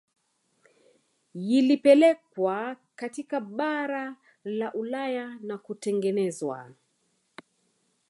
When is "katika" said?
2.95-3.39